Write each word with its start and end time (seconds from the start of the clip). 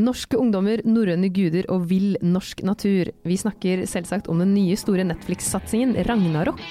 Norske 0.00 0.38
ungdommer, 0.38 0.80
norrøne 0.86 1.28
guder 1.34 1.66
og 1.72 1.82
vill 1.90 2.14
norsk 2.24 2.62
natur. 2.64 3.10
Vi 3.26 3.36
snakker 3.36 3.82
selvsagt 3.90 4.30
om 4.32 4.40
den 4.40 4.54
nye 4.54 4.76
store 4.78 5.04
Netflix-satsingen 5.08 5.96
Ragnarok. 6.08 6.62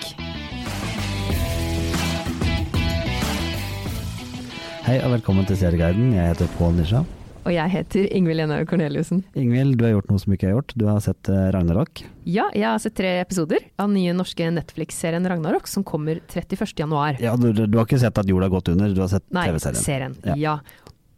Hei 4.87 4.97
og 5.03 5.13
velkommen 5.13 5.45
til 5.45 5.59
Serieguiden. 5.59 6.15
Jeg 6.15 6.31
heter 6.31 6.49
Pål 6.57 6.79
Nisha. 6.79 7.03
Og 7.45 7.53
jeg 7.53 7.71
heter 7.71 8.07
Ingvild 8.17 8.41
Jenhaug 8.41 8.67
Corneliussen. 8.69 9.21
Ingvild, 9.37 9.77
du 9.79 9.85
har 9.85 9.93
gjort 9.93 10.09
noe 10.11 10.21
som 10.21 10.33
ikke 10.35 10.47
jeg 10.47 10.51
har 10.53 10.57
gjort. 10.59 10.73
Du 10.79 10.83
har 10.89 10.99
sett 11.03 11.29
eh, 11.31 11.45
Ragnarok. 11.55 12.01
Ja, 12.29 12.49
jeg 12.55 12.65
har 12.67 12.81
sett 12.83 12.97
tre 12.97 13.13
episoder 13.21 13.63
av 13.79 13.87
den 13.91 13.99
nye 13.99 14.15
norske 14.17 14.49
Netflix-serien 14.53 15.25
Ragnarok, 15.29 15.69
som 15.69 15.85
kommer 15.87 16.19
31.1. 16.33 17.21
Ja, 17.23 17.37
du, 17.39 17.51
du 17.53 17.77
har 17.79 17.87
ikke 17.87 18.01
sett 18.01 18.19
at 18.21 18.29
jorda 18.29 18.49
har 18.49 18.55
gått 18.57 18.73
under, 18.73 18.91
du 18.93 19.01
har 19.05 19.11
sett 19.13 19.25
Nei, 19.33 19.47
TV-serien. 19.49 19.83
serien. 19.85 20.17
Ja. 20.25 20.37
Ja. 20.39 20.57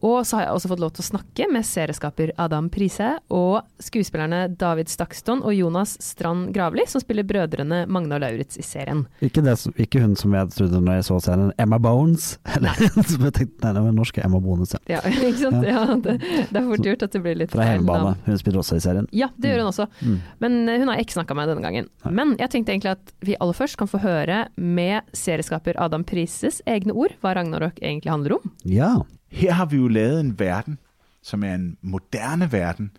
Og 0.01 0.25
så 0.25 0.37
har 0.37 0.47
jeg 0.47 0.55
også 0.55 0.71
fått 0.71 0.81
lov 0.81 0.93
til 0.95 1.03
å 1.03 1.07
snakke 1.11 1.47
med 1.53 1.65
serieskaper 1.67 2.31
Adam 2.41 2.69
Prise 2.73 3.13
og 3.33 3.61
skuespillerne 3.81 4.43
David 4.59 4.89
Stakston 4.89 5.43
og 5.45 5.53
Jonas 5.53 5.93
Strand 6.01 6.49
Gravli, 6.55 6.87
som 6.89 7.03
spiller 7.03 7.27
brødrene 7.27 7.83
Magne 7.91 8.17
og 8.17 8.23
Lauritz 8.23 8.57
i 8.57 8.65
serien. 8.65 9.03
Ikke, 9.21 9.43
det, 9.45 9.55
ikke 9.81 10.01
hun 10.03 10.15
som 10.19 10.33
jeg 10.37 10.49
trodde 10.55 10.81
når 10.81 10.99
jeg 10.99 11.07
så 11.11 11.19
serien, 11.27 11.53
Emma 11.61 11.77
Bones. 11.81 12.33
Eller, 12.55 12.81
som 13.11 13.27
jeg 13.29 13.35
tenkte, 13.37 13.61
nei, 13.65 13.75
det 13.77 13.85
var 13.85 13.95
norske 13.99 14.25
Emma 14.25 14.41
Bones, 14.43 14.73
ja. 14.75 14.81
Ja, 14.97 15.03
ikke 15.29 15.37
sant? 15.43 15.69
Ja, 15.69 15.85
det, 15.93 16.17
det 16.49 16.63
er 16.63 16.67
fort 16.73 16.91
gjort 16.91 17.07
at 17.07 17.15
det 17.17 17.23
blir 17.27 17.39
litt 17.43 17.53
Fra 17.53 17.69
hjemmebane. 17.69 18.17
Hun 18.25 18.41
spiller 18.41 18.63
også 18.63 18.81
i 18.81 18.83
serien. 18.83 19.09
Ja, 19.15 19.29
det 19.37 19.53
gjør 19.53 19.63
hun 19.63 19.71
også. 19.71 19.87
Mm. 20.01 20.19
Men 20.43 20.59
eh, 20.65 20.81
hun 20.81 20.89
har 20.89 20.99
jeg 20.99 21.09
ikke 21.09 21.19
snakka 21.19 21.37
med 21.37 21.51
denne 21.53 21.65
gangen. 21.65 21.89
Nei. 22.05 22.13
Men 22.17 22.35
jeg 22.41 22.53
tenkte 22.53 22.73
egentlig 22.73 22.95
at 22.97 23.15
vi 23.21 23.37
aller 23.37 23.57
først 23.57 23.77
kan 23.79 23.89
få 23.91 24.01
høre 24.01 24.43
med 24.57 25.15
serieskaper 25.17 25.77
Adam 25.81 26.05
Prises 26.07 26.61
egne 26.69 26.95
ord 26.97 27.13
hva 27.21 27.35
Ragnarok 27.37 27.77
egentlig 27.83 28.13
handler 28.13 28.39
om. 28.39 28.53
Ja. 28.65 28.95
Her 29.31 29.51
har 29.51 29.65
vi 29.65 29.75
jo 29.77 29.87
lavet 29.87 30.19
en 30.19 30.39
verden, 30.39 30.77
som 31.21 31.43
er 31.43 31.55
en 31.55 31.77
moderne 31.81 32.51
verden, 32.51 32.91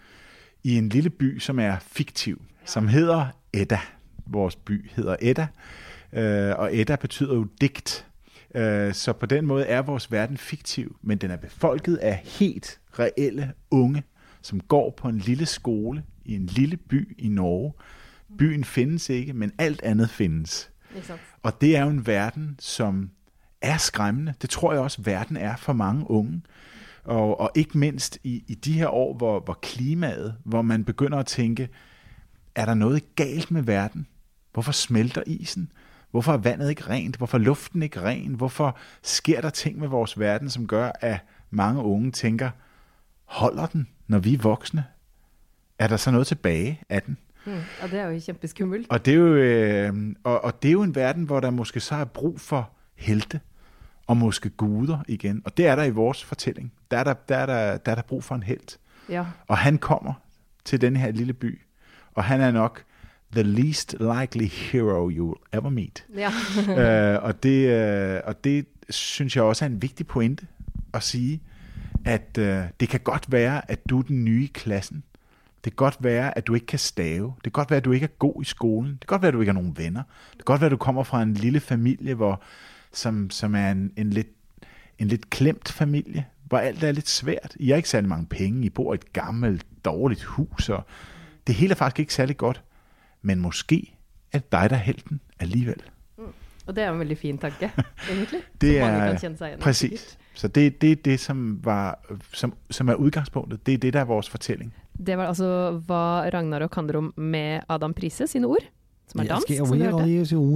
i 0.65 0.77
en 0.77 0.89
lille 0.89 1.11
by, 1.11 1.39
som 1.39 1.59
er 1.59 1.77
fiktiv, 1.81 2.43
som 2.65 2.89
hedder 2.89 3.27
Edda. 3.53 3.81
Vores 4.27 4.57
by 4.57 4.91
hedder 4.91 5.17
Edda, 5.21 5.47
øh, 6.13 6.59
og 6.59 6.77
Edda 6.77 6.97
betyder 6.97 7.35
jo 7.35 7.47
digt. 7.61 8.07
Øh, 8.55 8.95
Så 8.95 9.13
på 9.13 9.27
den 9.27 9.47
måde 9.47 9.67
er 9.67 9.83
vores 9.83 10.13
verden 10.13 10.37
fiktiv, 10.37 10.97
men 11.03 11.19
den 11.19 11.31
er 11.31 11.37
befolket 11.37 11.97
af 11.97 12.23
helt 12.25 12.81
reelle 12.99 13.53
unge, 13.71 14.03
som 14.43 14.61
går 14.61 14.95
på 14.97 15.09
en 15.09 15.19
lille 15.19 15.47
skole 15.47 16.03
i 16.25 16.35
en 16.35 16.47
lille 16.47 16.77
by 16.77 17.15
i 17.19 17.29
Norge. 17.29 17.73
Byen 18.39 18.65
findes 18.65 19.09
ikke, 19.11 19.33
men 19.33 19.53
alt 19.59 19.83
andet 19.83 20.11
findes. 20.11 20.71
Og 21.43 21.61
det 21.61 21.77
er 21.77 21.83
jo 21.85 21.89
en 21.91 22.07
verden, 22.07 22.57
som 22.59 23.11
er 23.63 23.77
skræmmende. 23.77 24.35
Det 24.43 24.51
tror 24.51 24.73
jeg 24.73 24.83
også, 24.83 25.03
verden 25.03 25.37
er 25.37 25.57
for 25.57 25.73
mange 25.73 26.11
unge. 26.11 26.43
Og, 27.05 27.41
og 27.41 27.51
ikke 27.55 27.79
mindst 27.79 28.19
i, 28.25 28.45
i 28.47 28.55
de 28.55 28.73
her 28.73 28.89
år, 28.89 29.15
hvor, 29.15 29.41
hvor 29.41 29.59
klimaet, 29.63 30.37
hvor 30.45 30.63
man 30.63 30.85
begynder 30.85 31.19
at 31.19 31.27
tænke, 31.27 31.69
er 32.55 32.65
der 32.65 32.75
noget 32.75 33.15
galt 33.15 33.51
med 33.51 33.63
verden? 33.63 34.07
Hvorfor 34.53 34.73
smelter 34.73 35.23
isen? 35.27 35.73
Hvorfor 36.11 36.33
er 36.33 36.37
vandet 36.37 36.71
ikke 36.71 36.89
rent? 36.89 37.17
Hvorfor 37.17 37.39
er 37.39 37.43
luften 37.43 37.83
ikke 37.83 38.03
ren? 38.03 38.35
Hvorfor 38.35 38.77
sker 39.03 39.41
der 39.41 39.51
ting 39.51 39.79
med 39.79 39.89
vores 39.89 40.19
verden, 40.19 40.51
som 40.51 40.67
gør, 40.67 40.91
at 41.01 41.19
mange 41.51 41.83
unge 41.83 42.11
tænker, 42.11 42.51
holder 43.25 43.67
den, 43.67 43.89
når 44.07 44.19
vi 44.19 44.35
er 44.35 44.39
voksne? 44.39 44.85
Er 45.79 45.87
der 45.89 45.97
så 45.97 46.11
noget 46.11 46.27
tilbage 46.27 46.81
af 46.89 47.03
den? 47.03 47.17
Og 47.83 47.91
det 47.91 47.99
er 47.99 48.09
jo 48.09 48.21
kjempeskummelt. 48.25 48.87
Og 48.91 49.05
det, 49.05 49.15
er 49.15 49.19
jo, 49.19 49.35
øh, 49.35 50.15
og, 50.25 50.45
og 50.45 50.63
det 50.63 50.69
er 50.69 50.73
jo 50.73 50.83
en 50.83 50.95
verden, 50.95 51.25
hvor 51.25 51.41
der 51.41 51.51
måske 51.51 51.81
så 51.81 51.95
er 51.95 52.05
brug 52.05 52.41
for 52.41 52.71
helte, 52.95 53.41
og 54.07 54.17
måske 54.17 54.51
guder 54.51 54.99
igen. 55.09 55.43
Og 55.45 55.57
det 55.57 55.67
er 55.67 55.77
der 55.77 55.85
i 55.85 55.91
vores 55.91 56.25
fortælling. 56.25 56.73
Der 56.91 56.99
er 56.99 57.05
der, 57.05 57.15
der, 57.15 57.37
er 57.37 57.47
der, 57.47 57.77
der, 57.77 57.93
er 57.93 57.95
der 57.95 58.03
brug 58.03 58.25
for 58.25 58.35
en 58.35 58.43
helt. 58.43 58.79
Ja. 59.09 59.25
Og 59.47 59.59
han 59.59 59.79
kommer 59.79 60.13
til 60.65 60.81
den 60.81 60.97
her 60.97 61.11
lille 61.11 61.33
by, 61.33 61.61
og 62.15 62.25
han 62.25 62.41
er 62.41 62.51
nok 62.51 62.85
the 63.33 63.43
least 63.43 63.97
likely 64.01 64.47
hero 64.47 65.11
you 65.11 65.27
will 65.27 65.41
ever 65.53 65.71
meet. 65.71 66.07
ja. 66.17 66.31
øh, 67.15 67.23
og, 67.23 67.43
det, 67.43 67.69
øh, 67.69 68.21
og 68.25 68.45
det 68.45 68.67
synes 68.91 69.37
jeg 69.37 69.45
også 69.45 69.65
er 69.65 69.69
en 69.69 69.83
vigtig 69.83 70.07
pointe 70.07 70.47
at 70.95 71.03
sige, 71.03 71.41
at 72.05 72.39
øh, 72.39 72.65
det 72.81 72.89
kan 72.89 73.01
godt 73.01 73.33
være, 73.33 73.71
at 73.71 73.89
du 73.89 73.99
er 73.99 74.03
den 74.03 74.25
nye 74.25 74.45
i 74.45 74.51
klassen. 74.55 75.03
Det 75.65 75.73
kan 75.73 75.77
godt 75.77 75.97
være, 76.01 76.39
at 76.39 76.47
du 76.47 76.55
ikke 76.55 76.67
kan 76.67 76.79
stave. 76.79 77.35
Det 77.35 77.43
kan 77.43 77.53
godt 77.53 77.71
være, 77.71 77.77
at 77.77 77.85
du 77.85 77.93
ikke 77.93 78.05
er 78.05 78.17
god 78.19 78.43
i 78.43 78.45
skolen. 78.45 78.93
Det 78.93 79.01
kan 79.01 79.07
godt 79.07 79.23
være, 79.23 79.29
at 79.29 79.35
du 79.35 79.41
ikke 79.41 79.53
har 79.53 79.61
nogen 79.61 79.79
venner. 79.79 80.03
Det 80.31 80.39
kan 80.39 80.45
godt 80.45 80.61
være, 80.61 80.67
at 80.67 80.73
du 80.73 80.77
kommer 80.77 81.03
fra 81.03 81.23
en 81.23 81.35
lille 81.35 81.61
familie, 81.61 82.15
hvor, 82.15 82.43
som, 82.93 83.31
som 83.31 83.55
er 83.55 83.71
en, 83.71 83.93
en, 83.97 84.11
lidt, 84.11 84.29
en 84.99 85.09
lidt 85.09 85.31
klemt 85.31 85.73
familie, 85.73 86.27
hvor 86.45 86.59
alt 86.59 86.83
er 86.83 86.93
lidt 86.93 87.09
svært. 87.09 87.57
I 87.57 87.69
har 87.69 87.77
ikke 87.77 87.89
særlig 87.89 88.09
mange 88.09 88.27
penge. 88.27 88.67
I 88.67 88.71
bor 88.71 88.93
i 88.93 88.95
et 88.95 89.13
gammelt, 89.13 89.67
dårligt 89.85 90.23
hus, 90.23 90.69
og 90.69 90.85
det 91.47 91.55
hele 91.55 91.71
er 91.71 91.77
faktisk 91.77 92.01
ikke 92.01 92.15
særlig 92.15 92.37
godt. 92.37 92.63
Men 93.23 93.41
måske 93.41 93.97
er 94.33 94.39
det 94.39 94.53
dig, 94.53 94.71
der 94.71 94.77
er 94.77 94.81
helten 94.81 95.21
alligevel. 95.41 95.83
Og 96.67 96.77
det 96.77 96.85
er 96.85 96.93
en 96.93 96.99
veldig 96.99 97.19
fin 97.19 97.39
tanke, 97.39 97.71
egentlig. 98.11 98.43
Det 98.61 98.81
mange 98.81 98.99
er 98.99 99.11
kan 99.11 99.21
kjenne 99.21 99.39
seg 99.39 99.57
igjen 99.83 99.93
i. 99.93 99.99
Så 100.35 100.49
det, 100.49 100.81
det 100.81 100.93
er 100.93 101.01
det, 101.05 101.21
som, 101.21 101.61
var, 101.65 101.99
som, 102.33 102.55
som 102.71 102.89
er 102.89 102.95
utgangspunktet. 102.95 103.67
Det 103.67 103.75
er 103.75 103.79
det, 103.79 103.93
der 103.93 104.01
er 104.01 104.05
vores 104.09 104.31
fortelling. 104.31 104.75
Det 105.07 105.19
var 105.19 105.27
altså 105.27 105.81
hva 105.87 106.29
Ragnar 106.33 106.65
og 106.65 106.71
Kandrom 106.71 107.13
med 107.17 107.61
Adam 107.69 107.95
Prise 107.95 108.27
sine 108.27 108.47
ord, 108.47 108.65
som 109.11 109.21
er 109.21 109.29
dansk. 109.33 109.51
Som. 110.29 110.47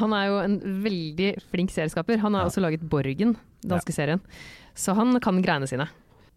Han 0.00 0.12
er 0.16 0.26
jo 0.30 0.38
en 0.42 0.56
veldig 0.82 1.30
flink 1.50 1.70
serieskaper. 1.74 2.18
Han 2.24 2.34
har 2.34 2.48
også 2.48 2.60
laget 2.64 2.82
Borgen, 2.88 3.36
danske 3.66 3.92
serien. 3.94 4.20
Så 4.74 4.94
han 4.96 5.18
kan 5.20 5.40
greiene 5.44 5.68
sine. 5.70 5.88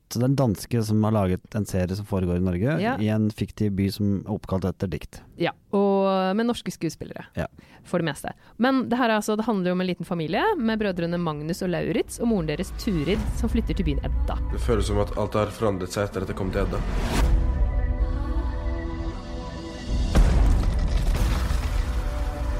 Så 0.10 0.18
det 0.18 0.26
er 0.26 0.32
en 0.32 0.36
danske 0.40 0.80
som 0.88 1.04
har 1.06 1.14
laget 1.14 1.54
en 1.54 1.68
serie 1.70 1.94
som 1.96 2.06
foregår 2.10 2.40
i 2.40 2.42
Norge, 2.42 2.80
Ja. 2.82 2.96
i 2.98 3.10
en 3.14 3.30
fiktiv 3.30 3.76
by 3.78 3.90
som 3.94 4.24
er 4.26 4.32
oppkalt 4.34 4.66
etter 4.66 4.90
dikt. 4.90 5.20
Ja, 5.38 5.52
og 5.72 6.36
med 6.36 6.48
norske 6.48 6.72
skuespillere, 6.74 7.28
Ja. 7.38 7.46
for 7.84 8.00
det 8.00 8.06
meste. 8.06 8.34
Men 8.58 8.90
det 8.90 8.98
her 8.98 9.10
er 9.10 9.18
altså, 9.22 9.36
det 9.38 9.46
handler 9.46 9.70
jo 9.70 9.74
om 9.74 9.82
en 9.82 9.88
liten 9.88 10.06
familie 10.06 10.42
med 10.58 10.80
brødrene 10.80 11.20
Magnus 11.20 11.62
og 11.62 11.70
Lauritz 11.70 12.20
og 12.20 12.28
moren 12.28 12.48
deres 12.48 12.72
Turid, 12.80 13.20
som 13.38 13.50
flytter 13.50 13.76
til 13.76 13.86
byen 13.86 14.00
Edda. 14.04 14.40
Det 14.52 14.60
føles 14.60 14.88
som 14.88 14.98
at 14.98 15.16
alt 15.16 15.34
har 15.34 15.46
forandret 15.46 15.90
seg 15.92 16.10
etter 16.10 16.24
at 16.24 16.28
jeg 16.30 16.38
kom 16.38 16.50
til 16.50 16.62
Edda. 16.66 17.39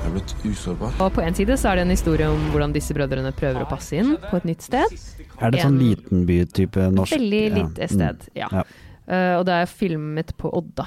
Er 0.10 0.16
blitt 0.18 0.34
usårbar. 0.46 0.98
Og 1.04 1.12
på 1.16 1.24
en 1.24 1.36
side 1.38 1.56
så 1.60 1.72
er 1.72 1.80
det 1.80 1.86
en 1.88 1.94
historie 1.94 2.28
om 2.30 2.42
hvordan 2.54 2.74
disse 2.76 2.96
brødrene 2.98 3.32
prøver 3.38 3.64
å 3.64 3.70
passe 3.70 3.98
inn 4.00 4.16
på 4.30 4.40
et 4.40 4.48
nytt 4.50 4.66
sted. 4.66 4.96
Er 5.40 5.54
det 5.54 5.62
sånn 5.64 5.80
liten 5.80 6.26
by-type 6.28 6.90
norsk? 6.96 7.16
Veldig 7.16 7.44
Ja. 7.46 7.56
lite 7.62 7.90
sted, 7.92 8.30
ja. 8.36 8.50
Ja. 8.52 8.64
Uh, 9.10 9.40
og 9.40 9.46
det 9.48 9.56
er 9.62 9.70
filmet 9.72 10.36
på 10.38 10.52
Odda. 10.54 10.86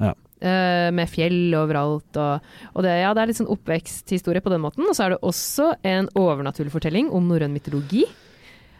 Ja. 0.00 0.12
Uh, 0.44 0.90
med 0.92 1.08
fjell 1.08 1.54
overalt. 1.56 2.10
Og, 2.20 2.50
og 2.74 2.82
det, 2.84 2.96
ja, 3.00 3.14
det 3.16 3.22
er 3.22 3.30
litt 3.30 3.38
sånn 3.40 3.52
oppveksthistorie 3.54 4.42
på 4.44 4.52
den 4.52 4.60
måten. 4.64 4.84
Og 4.88 4.96
så 4.96 5.06
er 5.06 5.14
det 5.14 5.22
også 5.24 5.70
en 5.84 6.10
overnaturlig 6.18 6.74
fortelling 6.74 7.08
om 7.14 7.28
norrøn 7.30 7.54
mytologi. 7.54 8.04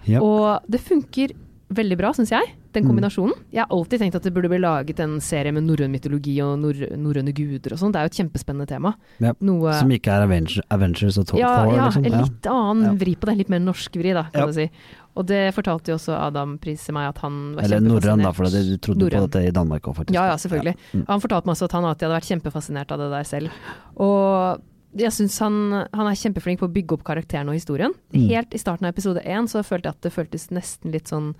Ja. 0.04 0.20
Og 0.20 0.66
det 0.68 0.82
funker 0.84 1.32
veldig 1.74 1.96
bra, 1.96 2.12
syns 2.12 2.32
jeg, 2.34 2.50
den 2.74 2.84
Mm. 2.84 2.90
kombinasjonen. 2.90 3.34
Jeg 3.52 3.62
har 3.64 3.70
alltid 3.70 4.00
tenkt 4.00 4.14
at 4.16 4.22
det 4.22 4.34
burde 4.34 4.48
bli 4.50 4.58
laget 4.58 5.00
en 5.00 5.20
serie 5.20 5.52
med 5.52 5.62
norrøn 5.64 5.90
mytologi 5.90 6.40
og 6.42 6.58
nor 6.58 6.74
norrøne 6.96 7.32
guder 7.34 7.72
og 7.72 7.78
sånn. 7.78 7.92
Det 7.92 8.00
er 8.00 8.04
jo 8.08 8.12
et 8.12 8.18
kjempespennende 8.20 8.66
tema. 8.68 8.94
Ja. 9.20 9.32
Noe 9.40 9.72
Som 9.78 9.90
ikke 9.90 10.08
er 10.12 10.22
Avengers, 10.26 10.60
Avengers 10.70 11.18
og 11.18 11.26
Thor, 11.26 11.38
ja, 11.38 11.64
ja, 11.70 11.86
liksom? 11.88 12.04
en 12.06 12.20
litt 12.22 12.42
annen 12.50 12.84
Ja. 12.84 12.92
vri 13.04 13.14
på 13.16 13.26
det. 13.26 13.36
Litt 13.38 13.48
mer 13.48 13.60
norsk 13.60 13.92
vri, 13.92 14.12
da, 14.12 14.24
kan 14.32 14.40
Ja. 14.42 14.46
du 14.46 14.52
si. 14.52 14.70
Og 15.16 15.26
det 15.26 15.54
fortalte 15.54 15.86
jo 15.88 15.94
også 15.94 16.12
Adam 16.18 16.58
Prise 16.58 16.90
meg 16.92 17.08
at 17.08 17.18
han 17.18 17.54
var 17.54 17.62
Eller 17.64 17.80
norrøn, 17.80 18.20
da, 18.22 18.32
for 18.32 18.44
du 18.44 18.76
trodde 18.78 19.08
på 19.10 19.30
dette 19.30 19.46
i 19.46 19.50
Danmark 19.52 19.82
òg, 19.82 19.94
faktisk. 19.96 20.12
Ja, 20.14 20.26
ja, 20.26 20.34
selvfølgelig. 20.34 20.74
Ja. 20.92 21.00
Mm. 21.00 21.06
Han 21.06 21.20
fortalte 21.20 21.46
meg 21.46 21.54
også 21.54 21.64
at 21.64 21.72
han 21.72 21.84
alltid 21.84 22.08
hadde 22.08 22.20
vært 22.20 22.42
kjempefascinert 22.42 22.90
av 22.90 22.98
det 22.98 23.10
der 23.10 23.22
selv. 23.22 23.50
Og 23.96 24.60
jeg 24.96 25.10
syns 25.10 25.38
han, 25.40 25.86
han 25.92 26.06
er 26.06 26.14
kjempeflink 26.18 26.58
på 26.58 26.68
å 26.68 26.72
bygge 26.72 26.92
opp 26.92 27.04
karakteren 27.04 27.48
og 27.48 27.54
historien. 27.54 27.92
Mm. 28.12 28.28
Helt 28.30 28.54
i 28.54 28.58
starten 28.58 28.86
av 28.86 28.94
episode 28.94 29.22
én 29.24 29.48
så 29.50 29.62
følte 29.66 29.84
jeg 29.90 29.94
at 29.94 30.00
det 30.02 30.12
føltes 30.14 30.50
nesten 30.54 30.92
litt 30.94 31.06
sånn 31.10 31.34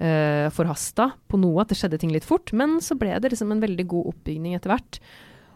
uh, 0.00 0.48
forhasta 0.54 1.10
på 1.30 1.38
noe, 1.40 1.62
at 1.62 1.70
det 1.72 1.78
skjedde 1.80 2.00
ting 2.02 2.14
litt 2.14 2.26
fort. 2.26 2.52
Men 2.56 2.78
så 2.84 2.96
ble 2.98 3.14
det 3.18 3.32
liksom 3.34 3.54
en 3.54 3.62
veldig 3.62 3.86
god 3.90 4.10
oppbygning 4.14 4.56
etter 4.58 4.74
hvert. 4.74 5.00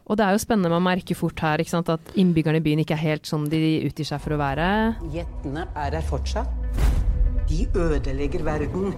Og 0.08 0.16
det 0.16 0.24
er 0.24 0.32
jo 0.32 0.40
spennende, 0.40 0.72
man 0.72 0.86
merker 0.86 1.18
fort 1.18 1.40
her 1.44 1.60
ikke 1.60 1.74
sant, 1.74 1.90
at 1.92 2.14
innbyggerne 2.16 2.62
i 2.62 2.64
byen 2.64 2.80
ikke 2.80 2.96
er 2.96 3.02
helt 3.02 3.28
som 3.28 3.44
de 3.50 3.58
utgir 3.84 4.08
seg 4.08 4.22
for 4.24 4.36
å 4.36 4.40
være. 4.40 4.68
Gjettene 5.12 5.66
er 5.76 5.98
her 5.98 6.06
fortsatt. 6.08 6.48
De 7.48 7.66
ødelegger 7.76 8.44
verden. 8.44 8.94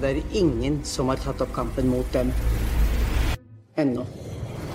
Det 0.00 0.14
er 0.14 0.22
ingen 0.36 0.80
som 0.88 1.12
har 1.12 1.20
tatt 1.20 1.44
opp 1.44 1.52
kampen 1.52 1.90
mot 1.92 2.08
dem. 2.16 2.32
Ennå. 3.80 4.06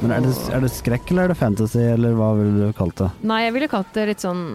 Men 0.03 0.13
er 0.13 0.25
det, 0.25 0.35
er 0.53 0.62
det 0.62 0.69
skrekk, 0.75 1.09
eller 1.09 1.25
er 1.25 1.33
det 1.33 1.39
fantasy, 1.39 1.81
eller 1.95 2.13
hva 2.19 2.29
ville 2.38 2.69
du 2.69 2.77
kalt 2.77 2.97
det? 3.00 3.09
Nei, 3.25 3.41
jeg 3.47 3.56
ville 3.56 3.71
kalt 3.71 3.94
det 3.95 4.07
litt 4.12 4.25
sånn 4.25 4.45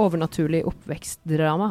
overnaturlig 0.00 0.62
oppvekstdrama. 0.68 1.70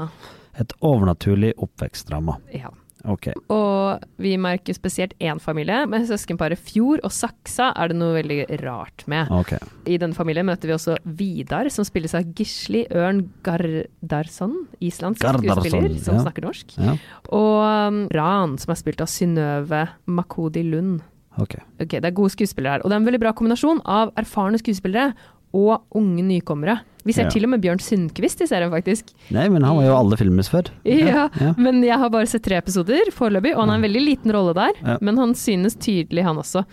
Et 0.61 0.73
overnaturlig 0.85 1.53
oppvekstdrama. 1.61 2.37
Ja. 2.53 2.69
Ok. 3.03 3.27
Og 3.51 4.03
vi 4.21 4.31
merker 4.39 4.75
spesielt 4.75 5.11
én 5.19 5.39
familie, 5.43 5.81
med 5.91 6.05
søskenparet 6.07 6.59
Fjord 6.59 7.01
og 7.03 7.11
Saksa 7.11 7.71
er 7.75 7.91
det 7.91 7.97
noe 7.99 8.15
veldig 8.15 8.37
rart 8.61 9.03
med. 9.11 9.31
ok. 9.33 9.57
I 9.91 9.97
denne 9.99 10.15
familien 10.15 10.47
møter 10.47 10.71
vi 10.71 10.75
også 10.77 10.95
Vidar, 11.03 11.67
som 11.73 11.83
spilles 11.87 12.15
av 12.15 12.29
Gisli 12.37 12.85
Ørn 12.95 13.25
Gardarsson, 13.43 14.55
islandsk 14.79 15.25
Gardarsson, 15.25 15.59
skuespiller 15.59 15.97
som 15.99 16.15
ja. 16.19 16.23
snakker 16.23 16.47
norsk. 16.47 16.77
Ja, 16.79 16.95
Og 17.35 17.59
um, 17.59 17.99
Ran, 18.15 18.55
som 18.61 18.71
er 18.71 18.79
spilt 18.79 19.03
av 19.03 19.11
Synnøve 19.11 19.83
Makodi 20.07 20.63
Lund. 20.63 21.01
ok. 21.35 21.59
Ok, 21.83 21.99
Det 21.99 22.05
er 22.05 22.15
gode 22.15 22.31
skuespillere 22.31 22.77
her. 22.77 22.85
Og 22.85 22.89
det 22.89 22.95
er 22.95 23.03
en 23.03 23.11
veldig 23.11 23.23
bra 23.25 23.35
kombinasjon 23.35 23.83
av 23.83 24.15
erfarne 24.15 24.61
skuespillere 24.63 25.11
og 25.53 25.83
unge 25.99 26.23
nykommere. 26.23 26.79
Vi 27.05 27.13
ser 27.13 27.23
Ja. 27.23 27.29
til 27.29 27.43
og 27.43 27.49
med 27.51 27.61
Bjørn 27.61 27.79
Sundquist 27.83 28.41
i 28.41 28.47
serien, 28.47 28.71
faktisk. 28.71 29.09
Nei, 29.31 29.49
men 29.49 29.63
han 29.63 29.75
var 29.75 29.83
jo 29.83 29.95
alle 29.97 30.15
filmes 30.17 30.47
før. 30.49 30.69
Ja, 30.85 31.27
ja. 31.39 31.53
Men 31.57 31.81
jeg 31.83 31.97
har 31.99 32.09
bare 32.09 32.25
sett 32.27 32.43
tre 32.43 32.55
episoder 32.61 33.11
foreløpig, 33.11 33.53
og 33.55 33.59
han 33.65 33.69
har 33.69 33.75
en 33.81 33.83
veldig 33.87 34.03
liten 34.05 34.31
rolle 34.31 34.53
der. 34.55 34.71
Ja. 34.81 34.97
Men 35.01 35.17
han 35.17 35.33
synes 35.35 35.75
tydelig, 35.75 36.23
han 36.23 36.37
også. 36.37 36.63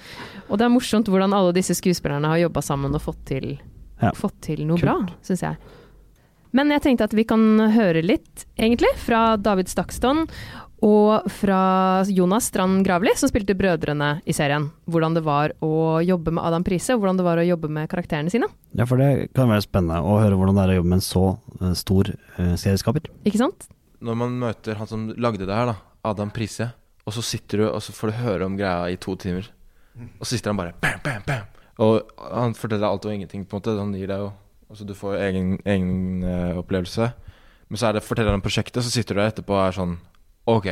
Og 0.49 0.59
det 0.59 0.65
er 0.67 0.71
morsomt 0.71 1.07
hvordan 1.11 1.35
alle 1.35 1.53
disse 1.57 1.75
skuespillerne 1.75 2.27
har 2.31 2.39
jobba 2.45 2.63
sammen 2.63 2.95
og 2.95 3.03
fått 3.03 3.25
til, 3.27 3.59
fått 4.15 4.39
til 4.41 4.65
noe 4.67 4.79
Kult. 4.79 4.87
bra, 4.87 5.09
syns 5.27 5.43
jeg. 5.43 5.57
Men 6.57 6.73
jeg 6.75 6.83
tenkte 6.83 7.07
at 7.07 7.15
vi 7.15 7.27
kan 7.29 7.43
høre 7.75 8.03
litt, 8.03 8.47
egentlig, 8.59 8.91
fra 8.99 9.37
David 9.39 9.71
Stakston 9.71 10.27
og 10.81 11.27
fra 11.29 11.61
Jonas 12.09 12.49
Strand 12.49 12.85
Gravli, 12.87 13.13
som 13.17 13.29
spilte 13.29 13.55
brødrene 13.57 14.15
i 14.25 14.35
serien. 14.37 14.71
Hvordan 14.89 15.17
det 15.19 15.23
var 15.27 15.53
å 15.65 16.01
jobbe 16.05 16.33
med 16.33 16.45
Adam 16.45 16.65
Prise, 16.65 16.95
og 16.95 17.03
hvordan 17.03 17.21
det 17.21 17.27
var 17.27 17.41
å 17.41 17.45
jobbe 17.45 17.69
med 17.73 17.91
karakterene 17.93 18.33
sine. 18.33 18.49
Ja, 18.73 18.87
for 18.89 19.01
det 19.01 19.31
kan 19.37 19.53
være 19.53 19.67
spennende 19.67 20.01
å 20.01 20.17
høre 20.23 20.41
hvordan 20.41 20.57
det 20.57 20.65
er 20.65 20.75
å 20.75 20.79
jobbe 20.81 20.93
med 20.95 21.01
en 21.03 21.07
så 21.07 21.25
eh, 21.61 21.77
stor 21.79 22.13
uh, 22.17 22.57
serieskaper. 22.57 23.13
Ikke 23.29 23.43
sant? 23.43 23.69
Når 24.01 24.21
man 24.23 24.37
møter 24.41 24.81
han 24.81 24.89
som 24.89 25.09
lagde 25.21 25.45
det 25.45 25.55
her, 25.55 25.75
da, 25.75 25.77
Adam 26.09 26.33
Prise, 26.33 26.71
og 27.05 27.17
så 27.17 27.25
sitter 27.25 27.61
du 27.61 27.69
og 27.69 27.81
så 27.85 27.93
får 27.97 28.13
du 28.13 28.21
høre 28.25 28.49
om 28.49 28.57
greia 28.57 28.89
i 28.89 28.97
to 29.01 29.17
timer, 29.21 29.51
og 30.17 30.25
så 30.25 30.33
sitter 30.33 30.55
han 30.55 30.61
bare 30.63 30.77
bam, 30.81 31.03
bam, 31.05 31.25
bam. 31.29 31.49
Og 31.81 32.25
han 32.25 32.57
forteller 32.57 32.89
alt 32.89 33.05
og 33.09 33.13
ingenting, 33.13 33.45
på 33.49 33.57
en 33.57 33.61
måte. 33.61 33.77
Han 33.77 33.93
gir 33.97 34.09
deg 34.09 34.23
jo 34.23 34.31
Altså, 34.71 34.87
du 34.87 34.95
får 34.95 35.17
egen, 35.27 35.57
egen 35.67 36.23
eh, 36.23 36.59
opplevelse. 36.61 37.11
Men 37.71 37.79
så 37.81 37.89
er 37.91 37.97
det 37.99 38.05
forteller 38.07 38.31
han 38.33 38.39
om 38.41 38.45
prosjektet, 38.45 38.83
så 38.87 38.91
sitter 38.91 39.15
du 39.17 39.21
der 39.21 39.33
etterpå 39.33 39.55
og 39.57 39.65
er 39.65 39.77
sånn 39.77 39.97
OK. 40.51 40.69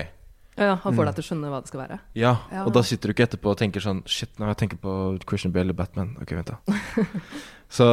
Ja, 0.58 0.72
han 0.82 0.94
får 0.96 1.06
deg 1.06 1.14
til 1.18 1.22
å 1.22 1.26
skjønne 1.28 1.50
hva 1.52 1.58
det 1.62 1.70
skal 1.70 1.80
være. 1.84 1.98
Ja, 2.18 2.32
Ja. 2.50 2.64
og 2.66 2.72
da 2.74 2.80
sitter 2.82 3.10
du 3.10 3.14
ikke 3.14 3.26
etterpå 3.28 3.52
og 3.52 3.58
tenker 3.60 3.82
sånn 3.84 4.00
Shit, 4.10 4.32
nå 4.40 4.48
jeg 4.50 4.56
tenker 4.58 4.80
på 4.82 4.94
Christian 5.28 5.52
Bale 5.54 5.68
eller 5.68 5.76
Batman. 5.78 6.16
Ok, 6.22 6.32
vent, 6.34 6.50
da. 6.50 6.78
så 7.78 7.86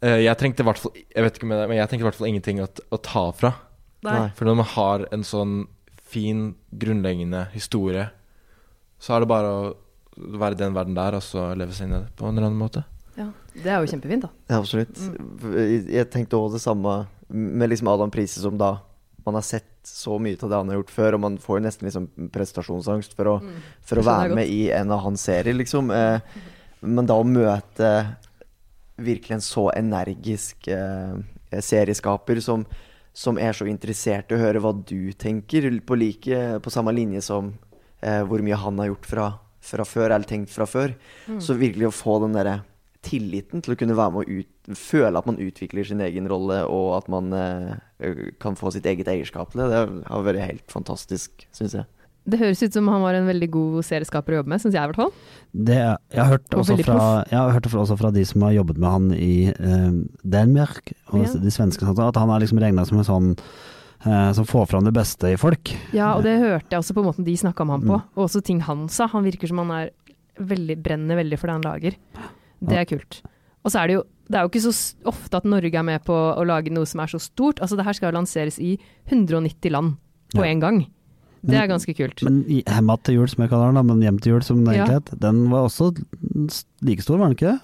eh, 0.00 0.22
jeg 0.24 0.38
trengte 0.40 0.64
i 0.64 0.68
hvert 0.68 0.80
fall 0.80 0.94
Jeg 0.96 1.24
vet 1.26 1.36
ikke 1.36 1.50
med 1.50 1.60
deg, 1.60 1.68
men 1.72 1.80
jeg 1.80 1.90
tenker 1.90 2.06
i 2.06 2.08
hvert 2.08 2.16
fall 2.20 2.30
ingenting 2.30 2.62
å, 2.64 2.68
t- 2.72 2.86
å 2.88 3.00
ta 3.04 3.26
fra. 3.36 3.50
Nei. 4.06 4.30
For 4.38 4.48
når 4.48 4.56
man 4.62 4.70
har 4.76 5.04
en 5.12 5.24
sånn 5.28 5.58
fin, 6.10 6.54
grunnleggende 6.72 7.44
historie, 7.52 8.06
så 9.00 9.14
er 9.18 9.20
det 9.24 9.28
bare 9.30 9.50
å 9.52 9.60
være 10.40 10.56
i 10.56 10.60
den 10.64 10.72
verden 10.74 10.96
der, 10.96 11.14
og 11.20 11.22
så 11.22 11.50
leve 11.56 11.76
seg 11.76 11.86
inn 11.86 11.98
i 11.98 12.00
det 12.06 12.14
på 12.18 12.24
en 12.26 12.32
eller 12.36 12.48
annen 12.48 12.58
måte. 12.64 12.82
Ja, 13.20 13.30
Det 13.54 13.70
er 13.70 13.82
jo 13.82 13.90
kjempefint, 13.90 14.26
da. 14.26 14.30
Ja, 14.48 14.60
absolutt. 14.62 15.00
Jeg, 15.52 15.82
jeg 15.92 16.10
tenkte 16.12 16.38
også 16.38 16.56
det 16.56 16.64
samme 16.64 16.94
med 17.30 17.70
liksom 17.70 17.90
Adam 17.92 18.10
Prise, 18.12 18.40
som 18.42 18.56
da 18.58 18.78
man 19.24 19.36
har 19.36 19.44
sett 19.44 19.66
så 19.84 20.18
mye 20.18 20.38
av 20.42 20.50
det 20.50 20.56
han 20.56 20.70
har 20.72 20.80
gjort 20.80 20.94
før, 20.94 21.16
og 21.16 21.22
man 21.24 21.36
får 21.40 21.58
jo 21.58 21.64
nesten 21.66 21.88
liksom 21.88 22.08
prestasjonsangst 22.34 23.14
for 23.16 23.34
å, 23.34 23.36
for 23.86 24.00
å 24.00 24.06
være 24.06 24.36
med 24.36 24.50
i 24.50 24.70
en 24.74 24.92
av 24.94 25.04
hans 25.04 25.24
serier, 25.28 25.56
liksom. 25.56 25.92
Eh, 25.94 26.20
men 26.80 27.08
da 27.08 27.16
å 27.20 27.26
møte 27.26 27.90
virkelig 29.00 29.36
en 29.36 29.44
så 29.44 29.66
energisk 29.76 30.68
eh, 30.72 31.16
serieskaper 31.60 32.40
som, 32.44 32.64
som 33.16 33.40
er 33.40 33.56
så 33.56 33.68
interessert 33.68 34.32
i 34.32 34.36
å 34.36 34.40
høre 34.40 34.62
hva 34.64 34.72
du 34.76 35.12
tenker, 35.16 35.68
på, 35.84 36.00
like, 36.00 36.40
på 36.64 36.72
samme 36.72 36.94
linje 36.96 37.24
som 37.24 37.54
eh, 38.00 38.22
hvor 38.24 38.44
mye 38.44 38.60
han 38.60 38.80
har 38.80 38.92
gjort 38.92 39.08
fra, 39.08 39.28
fra 39.72 39.88
før, 39.88 40.10
eller 40.10 40.28
tenkt 40.28 40.52
fra 40.52 40.68
før. 40.68 40.96
Så 41.40 41.56
virkelig 41.60 41.88
å 41.90 41.96
få 41.96 42.20
den 42.24 42.36
derre 42.36 42.60
tilliten 43.02 43.62
til 43.64 43.72
å 43.74 43.78
kunne 43.80 43.96
være 43.96 44.12
med 44.12 44.26
å 44.28 44.40
ut, 44.42 44.74
føle 44.76 45.18
at 45.18 45.26
man 45.26 45.38
utvikler 45.40 45.86
sin 45.88 46.02
egen 46.04 46.26
rolle, 46.28 46.58
og 46.68 46.98
at 46.98 47.08
man 47.12 47.32
eh, 47.32 48.26
kan 48.42 48.58
få 48.60 48.72
sitt 48.74 48.84
eget 48.90 49.08
eierskap 49.08 49.52
til 49.54 49.62
det, 49.64 49.70
det 49.72 50.04
har 50.10 50.26
vært 50.26 50.42
helt 50.44 50.66
fantastisk, 50.74 51.46
syns 51.56 51.78
jeg. 51.78 51.88
Det 52.30 52.36
høres 52.38 52.60
ut 52.62 52.74
som 52.76 52.86
han 52.92 53.00
var 53.00 53.16
en 53.16 53.26
veldig 53.26 53.48
god 53.50 53.78
serieskaper 53.88 54.34
å 54.34 54.40
jobbe 54.42 54.52
med, 54.52 54.60
syns 54.60 54.74
jeg 54.76 54.84
i 54.84 54.90
hvert 54.90 55.00
fall. 55.00 55.12
Det, 55.56 55.78
jeg 55.80 56.20
har 56.20 56.28
hørt 56.34 56.56
også 56.60 56.76
fra, 56.84 56.98
jeg 57.30 57.38
har 57.40 57.54
hørt 57.56 57.64
det 57.66 57.72
også 57.80 57.96
fra 57.98 58.10
de 58.14 58.24
som 58.28 58.44
har 58.44 58.52
jobbet 58.58 58.78
med 58.84 58.92
han 58.92 59.06
i 59.16 59.34
eh, 59.48 59.90
Danmark, 60.36 60.92
og 61.10 61.24
Ja. 61.24 61.32
de 61.40 61.50
svenske, 61.56 61.88
at 61.88 62.20
han 62.20 62.30
er 62.36 62.44
liksom 62.44 62.60
regna 62.60 62.84
som 62.86 63.00
en 63.00 63.08
sånn 63.08 63.30
eh, 64.04 64.32
som 64.36 64.44
får 64.48 64.68
fram 64.74 64.84
det 64.84 64.92
beste 64.94 65.32
i 65.32 65.38
folk. 65.40 65.72
Ja, 65.96 66.12
og 66.18 66.22
det 66.28 66.36
hørte 66.44 66.68
jeg 66.76 66.84
også 66.84 66.94
på 67.00 67.06
måten 67.08 67.24
de 67.26 67.34
snakka 67.40 67.64
om 67.64 67.72
han 67.74 67.88
på, 67.88 67.96
Mm. 67.96 68.12
og 68.14 68.28
også 68.28 68.44
ting 68.44 68.60
han 68.68 68.84
sa. 68.92 69.08
Han 69.08 69.24
virker 69.24 69.48
som 69.48 69.58
han 69.64 69.70
er 69.70 69.90
veldig, 70.38 70.76
brenner 70.84 71.16
veldig 71.16 71.38
for 71.40 71.48
det 71.48 71.56
han 71.56 71.66
lager. 71.66 71.96
Det 72.60 72.76
er 72.78 72.84
kult. 72.84 73.22
Og 73.64 73.70
så 73.72 73.82
er 73.82 73.86
det 73.88 73.94
jo 74.00 74.04
det 74.30 74.38
er 74.38 74.44
jo 74.46 74.48
ikke 74.52 74.62
så 74.62 74.94
ofte 75.10 75.36
at 75.40 75.44
Norge 75.44 75.74
er 75.74 75.82
med 75.82 76.04
på 76.06 76.14
å 76.14 76.44
lage 76.46 76.70
noe 76.70 76.86
som 76.86 77.00
er 77.02 77.06
så 77.10 77.18
stort. 77.18 77.58
Altså 77.58 77.74
det 77.76 77.84
her 77.84 77.92
skal 77.98 78.12
jo 78.12 78.18
lanseres 78.20 78.60
i 78.62 78.76
190 79.10 79.70
land 79.74 79.96
på 80.32 80.44
Ja. 80.44 80.52
én 80.54 80.60
gang. 80.60 80.86
Det 81.42 81.50
Men- 81.50 81.62
er 81.62 81.66
ganske 81.66 81.96
kult. 81.96 82.22
Men 82.22 82.44
Hemma 82.68 82.96
til 83.02 83.14
jul, 83.16 83.26
som 83.28 83.42
jeg 83.42 83.50
kaller 83.50 83.66
den, 83.72 83.74
da, 83.74 83.82
men 83.82 84.00
Hjem 84.02 84.20
til 84.20 84.32
jul, 84.34 84.42
som 84.44 84.64
den 84.64 84.74
Ja. 84.74 84.84
egentlig 84.86 85.02
het, 85.10 85.18
den 85.20 85.50
var 85.50 85.66
også 85.66 85.90
like 86.82 87.02
stor, 87.02 87.18
var 87.18 87.26
den 87.28 87.34
ikke 87.36 87.52
det? 87.52 87.60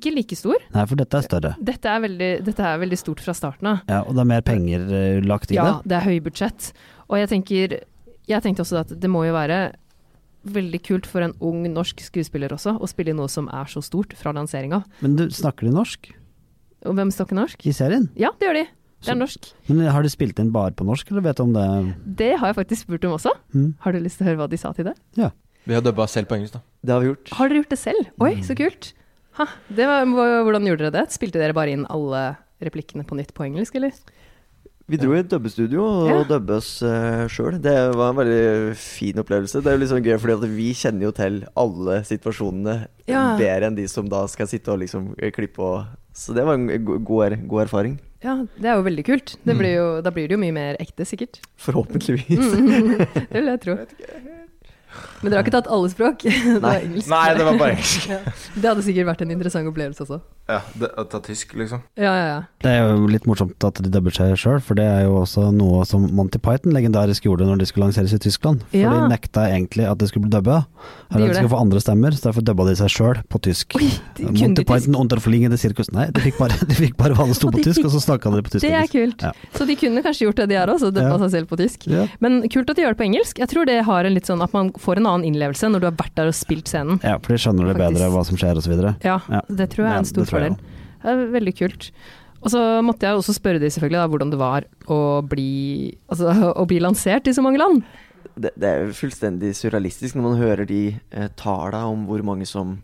Ikke 0.00 0.14
like 0.14 0.34
stor. 0.36 0.56
Nei, 0.74 0.84
for 0.86 0.96
dette 0.96 1.14
er 1.14 1.22
større. 1.22 1.54
Dette 1.62 1.86
er 1.86 2.00
veldig, 2.00 2.44
dette 2.44 2.60
er 2.60 2.78
veldig 2.78 2.98
stort 2.98 3.20
fra 3.20 3.32
starten 3.32 3.66
av. 3.68 3.80
Ja, 3.88 4.00
og 4.02 4.14
det 4.14 4.20
er 4.20 4.24
mer 4.24 4.40
penger 4.42 4.80
eh, 4.92 5.20
lagt 5.22 5.50
i 5.52 5.54
Ja, 5.54 5.78
det. 5.80 5.88
det 5.88 5.96
er 6.02 6.10
høybudsjett. 6.10 6.72
Og 7.08 7.16
jeg 7.16 7.28
tenker 7.28 7.80
Jeg 8.28 8.42
tenkte 8.42 8.60
også 8.60 8.80
at 8.80 8.88
det 9.00 9.08
må 9.08 9.24
jo 9.24 9.32
være 9.32 9.72
veldig 10.44 10.80
kult 10.86 11.06
for 11.06 11.20
en 11.24 11.34
ung 11.40 11.64
norsk 11.72 12.00
skuespiller 12.00 12.52
også, 12.54 12.76
å 12.80 12.86
spille 12.88 13.10
i 13.10 13.16
noe 13.16 13.28
som 13.28 13.48
er 13.48 13.64
så 13.66 13.82
stort 13.82 14.14
fra 14.16 14.32
lanseringa. 14.32 14.84
Men 15.02 15.16
du, 15.16 15.26
snakker 15.34 15.66
de 15.68 15.72
norsk 15.74 16.12
Og 16.86 16.94
hvem 16.94 17.10
snakker 17.10 17.34
norsk? 17.34 17.66
i 17.66 17.72
serien? 17.74 18.08
Ja, 18.16 18.30
det 18.38 18.46
gjør 18.46 18.54
de. 18.60 18.66
Det 19.02 19.10
er 19.12 19.18
norsk. 19.18 19.44
Men 19.68 19.86
har 19.94 20.02
de 20.02 20.08
spilt 20.10 20.38
inn 20.42 20.50
bare 20.54 20.72
på 20.74 20.84
norsk, 20.86 21.10
eller 21.10 21.22
vet 21.22 21.36
du 21.38 21.42
om 21.44 21.52
det 21.54 21.66
Det 22.18 22.32
har 22.38 22.48
jeg 22.52 22.56
faktisk 22.56 22.86
spurt 22.86 23.04
om 23.04 23.12
også. 23.18 23.30
Mm. 23.54 23.74
Har 23.80 23.92
du 23.92 23.98
lyst 24.00 24.18
til 24.18 24.26
å 24.26 24.30
høre 24.30 24.40
hva 24.42 24.48
de 24.50 24.58
sa 24.58 24.72
til 24.72 24.88
det? 24.90 24.94
Vi 25.68 25.74
har 25.74 25.82
dubba 25.84 26.06
selv 26.08 26.26
på 26.30 26.34
engelsk, 26.38 26.54
da. 26.54 26.60
Det 26.82 26.92
har 26.94 27.00
vi 27.02 27.08
gjort. 27.12 27.28
Har 27.36 27.48
dere 27.48 27.58
gjort 27.62 27.68
det 27.74 27.78
selv? 27.78 28.06
Oi, 28.20 28.34
Mm. 28.36 28.42
så 28.46 28.56
kult. 28.56 28.92
Ha, 29.38 29.46
det 29.70 29.86
var, 29.86 30.04
hvordan 30.06 30.66
gjorde 30.66 30.78
dere 30.90 30.94
det? 31.04 31.10
Spilte 31.12 31.38
dere 31.38 31.52
bare 31.54 31.70
inn 31.70 31.84
alle 31.86 32.36
replikkene 32.62 33.04
på 33.06 33.14
nytt 33.18 33.34
på 33.34 33.44
engelsk, 33.46 33.74
eller? 33.78 33.92
Vi 34.88 34.96
dro 34.96 35.12
i 35.12 35.18
et 35.20 35.28
dubbestudio 35.28 35.82
og 35.84 36.08
Ja. 36.08 36.22
dubbe 36.24 36.54
oss 36.56 36.80
uh, 36.82 37.26
sjøl. 37.28 37.58
Det 37.60 37.74
var 37.94 38.10
en 38.14 38.16
veldig 38.22 38.76
fin 38.80 39.18
opplevelse. 39.20 39.60
Det 39.62 39.68
er 39.74 39.76
jo 39.82 39.88
sånn 39.90 40.04
gøy, 40.06 40.16
fordi 40.22 40.36
at 40.38 40.46
vi 40.56 40.68
kjenner 40.72 41.02
jo 41.08 41.10
til 41.12 41.42
alle 41.60 41.98
situasjonene 42.08 42.76
Ja. 43.06 43.36
bedre 43.36 43.68
enn 43.68 43.76
de 43.76 43.86
som 43.86 44.08
da 44.08 44.26
skal 44.26 44.46
sitte 44.48 44.72
og 44.72 44.80
liksom 44.80 45.14
eh, 45.20 45.30
klippe 45.30 45.60
og 45.60 45.84
Så 46.14 46.32
det 46.34 46.42
var 46.44 46.54
en 46.54 46.66
god, 47.04 47.32
er- 47.32 47.36
god 47.46 47.62
erfaring. 47.68 47.98
Ja, 48.24 48.32
det 48.58 48.64
er 48.66 48.74
jo 48.80 48.82
veldig 48.82 49.04
kult. 49.06 49.36
Det 49.46 49.54
blir 49.56 49.74
jo, 49.76 50.00
da 50.02 50.10
blir 50.10 50.26
det 50.26 50.34
jo 50.34 50.40
mye 50.42 50.52
mer 50.56 50.76
ekte, 50.80 51.04
sikkert. 51.06 51.38
Forhåpentligvis. 51.56 52.26
det 53.30 53.30
vil 53.30 53.46
jeg 53.52 53.60
tro. 53.62 53.76
Men 55.22 55.30
dere 55.30 55.38
har 55.38 55.44
ikke 55.46 55.54
tatt 55.54 55.68
alle 55.70 55.90
språk? 55.92 56.22
Det 56.26 56.58
var 56.64 56.80
engelsk. 56.80 57.08
Nei, 57.12 57.34
det 57.36 57.44
var 57.46 57.58
bare 57.60 57.76
engelsk. 57.76 58.08
Ja. 58.14 58.18
Det 58.56 58.64
hadde 58.72 58.82
sikkert 58.88 59.06
vært 59.12 59.22
en 59.22 59.30
interessant 59.36 59.68
opplevelse 59.70 60.02
også. 60.08 60.18
Ja, 60.48 60.62
det, 60.80 60.88
å 60.96 61.02
ta 61.04 61.18
tysk, 61.20 61.50
liksom. 61.60 61.82
Ja, 62.00 62.12
ja, 62.16 62.26
ja. 62.28 62.36
Det 62.64 62.70
er 62.72 62.86
jo 62.88 63.06
litt 63.06 63.26
morsomt 63.28 63.62
at 63.68 63.82
de 63.84 63.90
dubber 63.92 64.10
seg 64.16 64.32
sjøl, 64.40 64.62
for 64.64 64.74
det 64.78 64.86
er 64.88 65.02
jo 65.04 65.18
også 65.20 65.50
noe 65.52 65.82
som 65.84 66.06
Monty 66.16 66.38
Python 66.40 66.72
legendarisk 66.72 67.26
gjorde 67.28 67.44
når 67.44 67.58
de 67.60 67.66
skulle 67.68 67.84
lanseres 67.90 68.14
i 68.16 68.18
Tyskland. 68.18 68.62
For 68.70 68.78
Ja. 68.80 68.88
de 68.94 69.10
nekta 69.12 69.44
egentlig 69.52 69.84
at 69.90 69.98
det 70.00 70.08
skulle 70.08 70.24
bli 70.24 70.32
dubba. 70.32 70.64
De 71.10 71.16
Eller 71.16 71.28
at 71.28 71.32
de 71.32 71.36
skulle 71.42 71.52
få 71.52 71.60
andre 71.60 71.80
stemmer, 71.84 72.10
så 72.16 72.30
derfor 72.30 72.40
dubba 72.48 72.64
de 72.64 72.74
seg 72.80 72.88
sjøl 72.88 73.20
på 73.28 73.40
tysk. 73.44 73.76
Oi, 73.76 73.90
de 74.16 74.24
Monty 74.24 74.38
Python 74.40 74.54
tysk? 74.56 74.68
Python 74.72 74.96
unterfliegende 75.04 75.58
sirkus. 75.60 75.92
Nei, 75.92 76.06
de 76.16 76.20
fikk 76.24 76.38
bare, 76.40 76.56
de 76.72 76.74
fikk 76.80 76.96
bare 76.96 77.12
hva 77.14 77.26
det 77.28 77.36
sto 77.36 77.50
på 77.52 77.60
de 77.60 77.66
tysk, 77.68 77.82
fikk- 77.82 77.90
og 77.90 77.92
så 77.92 78.00
snakka 78.08 78.32
de 78.32 78.42
på 78.48 78.54
tysk. 78.56 78.64
Det 78.64 78.72
er 78.72 78.88
kult. 78.88 79.20
Ja. 79.28 79.32
Så 79.52 79.66
de 79.68 79.76
kunne 79.76 80.02
kanskje 80.02 80.24
gjort 80.26 80.40
det 80.40 80.48
de 80.48 80.58
er 80.62 80.72
også, 80.72 80.88
dubba 80.90 81.12
Ja. 81.12 81.20
seg 81.26 81.30
selv 81.36 81.52
på 81.52 81.60
tysk. 81.60 81.86
Ja. 81.92 82.06
Men 82.24 82.40
kult 82.48 82.70
at 82.72 82.76
de 82.80 82.82
gjør 82.88 82.96
det 82.96 83.00
på 83.04 83.08
engelsk. 83.12 83.38
Jeg 83.44 83.52
tror 83.52 83.68
det 83.68 83.78
har 83.84 84.04
en 84.08 84.14
litt 84.16 84.24
sånn 84.32 84.40
at 84.42 84.52
man 84.56 84.72
får 84.72 84.96
en 84.96 85.06
annen 85.12 85.28
innlevelse 85.28 85.68
når 85.68 85.80
du 85.84 85.86
har 85.92 85.96
vært 86.00 86.14
der 86.16 86.32
og 86.32 86.34
spilt 86.40 86.72
scenen. 86.72 86.98
ja, 87.04 87.18
for 87.20 87.36
de 87.36 87.38
skjønner 87.44 87.68
det 87.68 87.76
Faktisk. 87.76 88.00
bedre 88.00 88.10
hva 88.16 88.24
som 88.24 88.36
skjer, 88.40 88.56
osv. 88.56 88.96
Ja, 89.04 89.20
Ja. 89.28 89.40
det 89.52 89.68
tror 89.76 89.84
jeg 89.84 89.92
er 89.92 89.98
en 89.98 90.04
stor 90.08 90.24
fordel. 90.38 90.58
Det 91.02 91.12
er 91.12 91.22
veldig 91.36 91.54
kult. 91.58 91.90
Og 92.38 92.52
så 92.54 92.64
måtte 92.86 93.06
jeg 93.06 93.18
også 93.18 93.34
spørre 93.34 93.60
de 93.62 93.70
selvfølgelig 93.74 93.98
da, 93.98 94.08
hvordan 94.10 94.32
det 94.34 94.40
var 94.40 94.66
å 94.86 94.98
bli, 95.26 95.94
altså, 96.06 96.34
å 96.54 96.66
bli 96.70 96.78
lansert 96.82 97.26
i 97.26 97.34
så 97.34 97.42
mange 97.44 97.58
land. 97.58 97.82
det, 98.38 98.52
det 98.54 98.68
er 98.68 98.92
fullstendig 98.94 99.54
surrealistisk 99.58 100.14
når 100.14 100.28
man 100.28 100.38
hører 100.38 100.68
de 100.68 100.82
eh, 100.94 101.32
tala 101.38 101.84
om 101.90 102.04
hvor 102.06 102.22
mange 102.22 102.46
som 102.46 102.76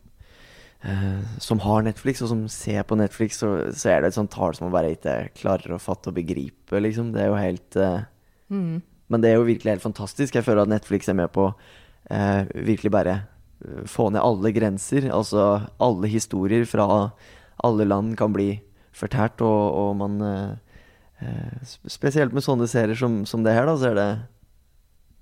eh, 0.83 1.23
som 1.39 1.63
har 1.63 1.87
Netflix, 1.87 2.23
og 2.23 2.33
som 2.33 2.49
ser 2.51 2.83
på 2.83 2.99
Netflix, 2.99 3.39
så, 3.43 3.53
så 3.71 3.93
er 3.93 4.03
det 4.03 4.11
et 4.11 4.19
sånt 4.19 4.33
tall 4.35 4.57
som 4.57 4.67
man 4.67 4.75
bare 4.75 4.97
ikke 4.97 5.31
klarer 5.39 5.77
å 5.77 5.83
fatte 5.83 6.11
og 6.11 6.19
begripe, 6.19 6.83
liksom. 6.83 7.15
Det 7.15 7.23
er 7.23 7.31
jo 7.31 7.39
helt 7.39 7.79
eh, 7.79 8.03
Mm. 8.51 8.83
Men 9.09 9.23
det 9.23 9.31
er 9.31 9.39
jo 9.39 9.49
virkelig 9.49 9.77
helt 9.77 9.85
fantastisk. 9.85 10.35
Jeg 10.35 10.47
føler 10.47 10.65
at 10.65 10.73
Netflix 10.73 11.09
er 11.09 11.19
med 11.19 11.33
på 11.35 11.49
eh, 12.11 12.45
virkelig 12.55 12.93
bare 12.93 13.15
eh, 13.65 13.85
få 13.91 14.11
ned 14.13 14.25
alle 14.25 14.53
grenser. 14.55 15.09
Altså 15.13 15.65
alle 15.83 16.11
historier 16.13 16.67
fra 16.69 16.87
alle 17.63 17.85
land 17.87 18.17
kan 18.19 18.33
bli 18.35 18.61
fortært, 18.95 19.41
og, 19.43 19.63
og 19.75 19.97
man 19.99 20.21
eh, 20.23 20.79
eh, 21.23 21.59
sp- 21.67 21.91
Spesielt 21.91 22.33
med 22.35 22.43
sånne 22.47 22.67
serier 22.71 22.99
som, 22.99 23.25
som 23.27 23.43
det 23.47 23.55
her, 23.57 23.67
da, 23.67 23.77
så 23.79 23.91
er 23.93 24.01
det 24.01 24.09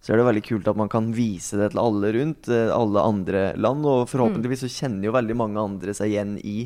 så 0.02 0.10
er 0.10 0.18
det 0.18 0.24
veldig 0.26 0.42
kult 0.42 0.66
at 0.66 0.78
man 0.80 0.88
kan 0.90 1.12
vise 1.14 1.54
det 1.60 1.68
til 1.70 1.78
alle 1.78 2.08
rundt, 2.16 2.48
eh, 2.50 2.72
alle 2.74 3.04
andre 3.06 3.42
land. 3.54 3.84
Og 3.86 4.08
forhåpentligvis 4.10 4.64
så 4.64 4.70
kjenner 4.80 5.06
jo 5.06 5.12
veldig 5.14 5.36
mange 5.38 5.62
andre 5.62 5.94
seg 5.94 6.10
igjen 6.10 6.32
i 6.42 6.64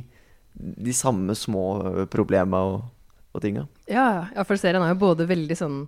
de 0.57 0.95
samme 0.97 1.35
små 1.37 2.07
problemene 2.09 2.57
og, 2.65 2.87
og 3.37 3.43
tinga. 3.45 3.67
Ja, 3.93 4.31
ja, 4.33 4.47
for 4.49 4.57
serien 4.57 4.81
er 4.81 4.95
jo 4.95 5.03
både 5.03 5.27
veldig 5.29 5.59
sånn 5.61 5.83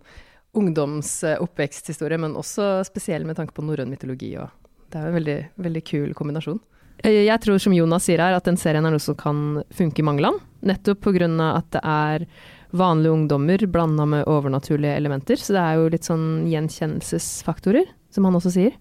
ungdomsoppveksthistorie, 0.58 2.18
men 2.20 2.36
også 2.36 2.82
spesiell 2.84 3.24
med 3.24 3.36
tanke 3.38 3.54
på 3.56 3.64
norrøn 3.64 3.90
mytologi. 3.92 4.34
Og 4.40 4.48
det 4.92 4.98
er 5.00 5.06
jo 5.06 5.12
en 5.14 5.18
veldig, 5.18 5.38
veldig 5.68 5.82
kul 5.88 6.12
kombinasjon. 6.18 6.60
Eh, 7.04 7.24
Jeg 7.28 7.40
tror, 7.40 7.58
som 7.62 7.72
Jonas 7.74 8.04
sier 8.08 8.18
her, 8.22 8.34
at 8.36 8.44
den 8.48 8.56
serien 8.56 8.84
er 8.86 8.90
noe 8.94 9.02
som 9.02 9.14
kan 9.18 9.62
funke 9.74 10.00
i 10.02 10.06
mange 10.06 10.20
land. 10.24 10.40
Nettopp 10.66 11.00
pga. 11.00 11.28
at 11.56 11.70
det 11.70 11.80
er 11.84 12.26
vanlige 12.72 13.12
ungdommer 13.14 13.58
blanda 13.70 14.04
med 14.06 14.24
overnaturlige 14.26 14.96
elementer. 14.96 15.36
Så 15.36 15.54
det 15.54 15.62
er 15.62 15.74
jo 15.78 15.88
litt 15.88 16.04
sånn 16.04 16.46
gjenkjennelsesfaktorer, 16.50 17.86
som 18.10 18.24
han 18.24 18.34
også 18.34 18.52
sier. 18.52 18.72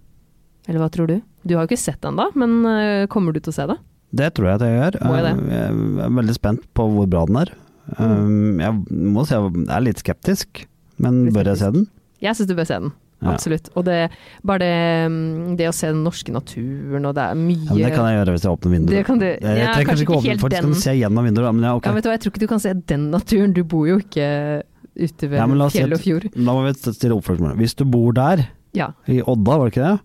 Eller 0.67 0.79
hva 0.81 0.89
tror 0.91 1.07
du? 1.07 1.21
Du 1.47 1.55
har 1.55 1.63
jo 1.65 1.69
ikke 1.71 1.79
sett 1.79 2.01
den 2.03 2.17
da, 2.19 2.27
men 2.35 2.65
eh, 2.65 3.05
kommer 3.07 3.31
du 3.33 3.39
til 3.39 3.53
å 3.53 3.55
se 3.55 3.67
det? 3.69 3.77
Det 4.17 4.33
tror 4.35 4.47
jeg 4.49 4.55
at 4.59 4.65
jeg 4.67 4.75
gjør. 4.81 4.97
Må 5.07 5.15
jeg 5.15 5.23
det? 5.23 5.33
Eh, 5.47 5.71
Jeg 5.71 6.05
er 6.07 6.15
veldig 6.17 6.35
spent 6.35 6.67
på 6.75 6.87
hvor 6.91 7.07
bra 7.11 7.25
den 7.29 7.39
er. 7.43 7.53
Mm. 7.97 8.59
Jeg 8.59 8.73
må 9.15 9.23
si 9.23 9.33
jeg 9.37 9.67
er 9.71 9.83
litt 9.85 10.01
skeptisk, 10.03 10.65
men 10.99 11.25
Litt 11.29 11.35
bør 11.37 11.53
jeg 11.53 11.61
se 11.61 11.69
den? 11.71 11.85
Jeg 12.19 12.35
syns 12.35 12.49
du 12.49 12.55
bør 12.57 12.67
se 12.67 12.79
den. 12.83 12.91
Ja. 13.17 13.31
Absolutt. 13.33 13.69
Og 13.75 13.83
det, 13.87 14.11
bare 14.45 14.59
det, 14.61 14.73
mm, 15.09 15.55
det 15.57 15.65
å 15.69 15.73
se 15.73 15.87
den 15.89 16.03
norske 16.05 16.29
naturen, 16.31 17.05
og 17.09 17.15
det 17.17 17.23
er 17.23 17.35
mye 17.39 17.65
Ja, 17.65 17.73
men 17.73 17.81
det 17.87 17.93
kan 17.95 18.05
jeg 18.11 18.17
gjøre 18.19 18.35
hvis 18.35 18.43
jeg 18.45 18.51
åpner 18.53 18.73
vinduet. 18.75 18.93
Det 18.93 19.05
kan 19.07 19.17
du- 19.19 19.25
jeg, 19.25 19.41
ja, 19.41 19.47
jeg 19.47 19.73
trenger 19.73 19.73
kanskje 19.73 19.87
kanskje 19.87 20.05
ikke 20.05 20.17
åpne, 20.17 20.41
faktisk 20.43 20.61
den. 20.61 20.73
kan 20.73 20.81
se 20.81 20.93
gjennom 20.99 21.23
vinduet, 21.25 21.53
men 21.55 21.63
ja, 21.65 21.75
ok. 21.75 21.85
Ja, 21.85 21.93
vet 21.97 22.03
du 22.03 22.09
hva, 22.09 22.13
jeg 22.13 22.21
tror 22.21 22.31
ikke 22.35 22.43
du 22.45 22.47
kan 22.47 22.59
se 22.59 22.73
den 22.93 23.09
naturen. 23.11 23.53
Du 23.57 23.63
bor 23.63 23.87
jo 23.87 23.97
ikke 23.97 24.27
ute 24.97 25.29
ved 25.29 25.37
Ja, 25.37 25.69
fjell 25.69 25.93
og 25.93 25.99
fjord. 26.01 26.29
Da 26.33 26.53
må 26.53 26.61
vi 26.67 26.73
stille 26.77 27.17
oppfølgingsspørsmål. 27.17 27.57
Hvis 27.57 27.75
du 27.75 27.85
bor 27.85 28.11
der, 28.13 28.47
Ja. 28.73 28.91
i 29.07 29.21
Odda, 29.21 29.57
var 29.57 29.65
det 29.69 29.73
ikke 29.73 29.87
det? 29.89 29.99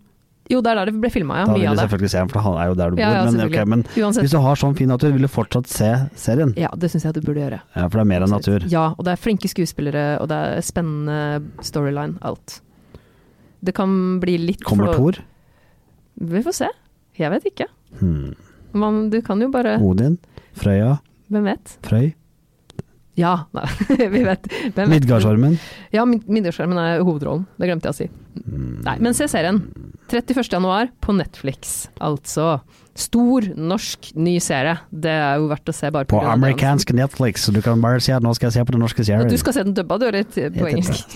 Jo, 0.51 0.61
det 0.61 0.71
er 0.73 0.75
der 0.75 0.85
det 0.91 1.01
ble 1.01 1.09
filma, 1.09 1.37
ja. 1.39 1.45
da 1.47 1.53
vil 1.55 1.63
du 1.71 1.77
selvfølgelig 1.81 2.11
se 2.11 2.19
den, 2.19 2.29
for 2.29 2.41
han 2.41 2.57
er 2.61 2.67
jo 2.69 2.75
der 2.75 2.91
du 2.91 2.97
bor. 2.97 3.01
ja, 3.01 3.25
men, 3.31 3.41
okay, 3.47 3.65
men 3.65 3.83
hvis 3.85 4.31
du 4.33 4.39
har 4.43 4.57
sånn 4.57 4.75
fin 4.77 4.89
natur, 4.89 5.13
vil 5.13 5.23
du 5.23 5.29
fortsatt 5.29 5.67
se 5.71 6.09
serien? 6.17 6.53
Ja, 6.59 6.69
det 6.77 6.91
syns 6.91 7.05
jeg 7.05 7.15
du 7.15 7.21
burde 7.21 7.41
gjøre. 7.41 7.61
Ja, 7.77 7.87
for 7.89 8.01
det 8.01 8.01
er 8.01 8.05
mer 8.11 8.21
enn 8.27 8.31
natur. 8.35 8.67
Ja, 8.69 8.89
og 8.99 9.05
det 9.05 9.13
er 9.13 9.17
flinke 9.23 9.49
skuespillere, 9.49 10.19
og 10.21 10.29
det 10.29 10.37
er 10.37 10.61
spennende 10.61 11.43
storyline, 11.63 12.19
alt. 12.23 12.61
Det 13.63 13.75
kan 13.77 13.93
bli 14.23 14.39
litt 14.43 14.65
Kommer 14.67 14.93
Thor? 14.97 15.21
Vi 16.21 16.43
får 16.43 16.57
se. 16.57 16.69
Jeg 17.19 17.31
vet 17.31 17.47
ikke. 17.53 17.69
Hmm. 18.01 18.33
Man, 18.75 19.05
du 19.13 19.21
kan 19.25 19.41
jo 19.45 19.51
bare 19.53 19.77
Odin? 19.85 20.19
Frøya? 20.59 20.97
Hvem 21.33 21.47
vet? 21.49 21.77
Frøy? 21.87 22.11
Ja, 23.21 23.35
nei, 23.57 23.67
vi 24.09 24.23
vet. 24.25 24.47
Vet? 24.75 24.89
Midgardsormen? 24.89 25.59
Ja, 25.93 26.07
Mid- 26.09 26.25
Midgardsormen 26.33 26.79
er 26.81 27.03
hovedrollen. 27.05 27.45
Det 27.61 27.69
glemte 27.69 27.91
jeg 27.91 27.93
å 27.93 27.99
si. 27.99 28.07
Hmm. 28.47 28.79
Nei, 28.87 28.95
men 29.05 29.17
se 29.17 29.29
serien. 29.29 29.61
31. 30.13 30.43
januar 30.53 30.89
på 31.05 31.13
Netflix. 31.17 31.87
Altså 32.05 32.59
stor 32.99 33.47
norsk 33.57 34.11
ny 34.21 34.35
serie. 34.45 34.75
Det 34.93 35.13
er 35.13 35.39
jo 35.41 35.47
verdt 35.53 35.69
å 35.73 35.75
se 35.77 35.89
bare 35.93 36.09
På 36.09 36.19
på 36.21 36.33
amerikansk 36.33 36.91
Netflix, 36.97 37.47
så 37.47 37.53
du 37.57 37.61
kan 37.65 37.81
bare 37.85 38.01
si 38.05 38.13
at 38.13 38.25
nå 38.25 38.33
skal 38.37 38.51
jeg 38.51 38.59
se 38.59 38.65
på 38.69 38.75
den 38.77 38.83
norske 38.85 39.05
serien. 39.05 39.29
Du 39.33 39.39
skal 39.41 39.57
se 39.57 39.65
den 39.65 39.77
dubba, 39.77 39.97
du, 40.01 40.09
eller 40.11 40.25
på 40.57 40.69
engelsk? 40.73 41.15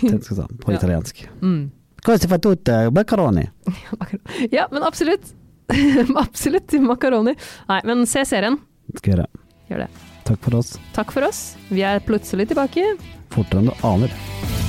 På 0.65 0.73
Ja. 0.77 0.79
italiensk. 0.79 1.25
Mm. 1.43 1.67
Cosa 2.07 2.29
fa 2.31 2.39
tutte, 2.39 2.91
Makaroni. 2.95 3.43
Ja, 4.55 4.69
men 4.71 4.83
absolutt. 4.87 5.35
absolutt 6.17 6.73
makaroni. 6.73 7.35
Nei, 7.69 7.81
men 7.85 8.07
se 8.07 8.23
serien. 8.29 8.61
Skal 8.95 9.17
gjøre. 9.17 9.27
Gjør 9.71 9.83
det. 9.87 9.89
Takk 10.27 10.47
for 10.47 10.61
oss. 10.61 10.77
Takk 10.95 11.11
for 11.15 11.27
oss. 11.27 11.43
Vi 11.71 11.83
er 11.87 12.03
plutselig 12.07 12.49
tilbake. 12.53 12.87
Fortere 13.35 13.65
enn 13.65 13.73
du 13.73 13.87
aner. 13.87 14.66